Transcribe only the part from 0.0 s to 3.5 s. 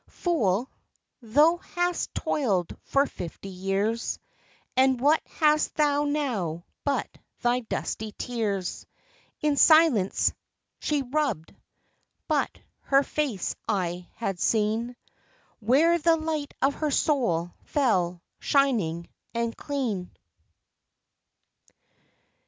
Fool! Thou hast toiled for fifty